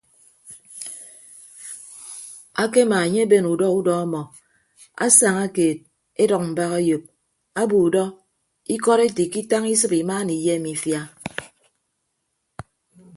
[2.63, 4.21] Akemaa enye eben udọ udọ ọmọ
[5.05, 5.77] asaña keed
[6.21, 7.03] edʌk mbak eyop
[7.61, 8.03] abo udọ
[8.73, 11.01] ikọd ete ikitañ isịp imaana iyeem ifia.